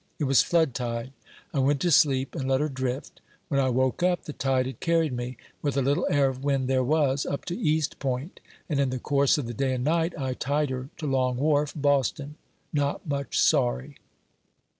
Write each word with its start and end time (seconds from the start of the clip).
It 0.17 0.23
was 0.23 0.41
flood 0.41 0.73
tide; 0.73 1.13
I 1.53 1.59
went 1.59 1.79
to 1.81 1.91
sleep 1.91 2.33
and 2.33 2.47
let 2.49 2.59
her 2.59 2.69
drift. 2.69 3.21
When 3.49 3.59
I 3.59 3.69
woke 3.69 4.01
up, 4.01 4.23
the 4.23 4.33
tide 4.33 4.65
had 4.65 4.79
carried 4.79 5.13
me, 5.13 5.37
with 5.61 5.77
a 5.77 5.83
little 5.83 6.07
air 6.09 6.27
of 6.27 6.43
wind 6.43 6.67
there 6.67 6.83
was, 6.83 7.23
up 7.23 7.45
to 7.45 7.55
East 7.59 7.99
Point; 7.99 8.39
and, 8.67 8.79
in 8.79 8.89
the 8.89 8.97
course 8.97 9.37
of 9.37 9.45
the 9.45 9.53
day 9.53 9.75
and 9.75 9.83
night, 9.83 10.15
I 10.17 10.33
tied 10.33 10.71
her 10.71 10.89
to 10.97 11.05
Long 11.05 11.37
Wharf, 11.37 11.73
Boston 11.75 12.33
not 12.73 13.05
much 13.07 13.37
sorry." 13.39 13.97